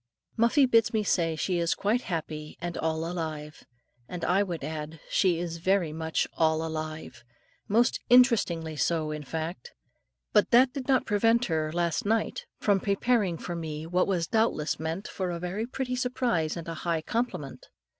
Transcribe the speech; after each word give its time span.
Muffie 0.35 0.65
bids 0.65 0.93
me 0.93 1.03
say 1.03 1.35
she 1.35 1.59
is 1.59 1.75
quite 1.75 2.01
happy 2.01 2.57
and 2.59 2.75
all 2.75 3.05
alive. 3.05 3.65
And 4.09 4.25
I 4.25 4.41
would 4.41 4.63
add, 4.63 4.99
she 5.11 5.37
is 5.39 5.57
very 5.57 5.93
much 5.93 6.27
all 6.35 6.65
alive, 6.65 7.23
most 7.67 7.99
interestingly 8.09 8.75
so, 8.75 9.11
in 9.11 9.21
fact. 9.21 9.73
But 10.33 10.49
that 10.49 10.73
did 10.73 10.87
not 10.87 11.05
prevent 11.05 11.45
her, 11.45 11.71
last 11.71 12.03
night, 12.03 12.47
from 12.57 12.79
preparing 12.79 13.37
for 13.37 13.55
me, 13.55 13.85
what 13.85 14.07
was 14.07 14.25
doubtless 14.25 14.79
meant 14.79 15.07
for 15.07 15.29
a 15.29 15.37
very 15.37 15.67
pretty 15.67 15.95
surprise 15.95 16.57
and 16.57 16.67
a 16.67 16.73
high 16.81 17.03
compliment. 17.03 17.67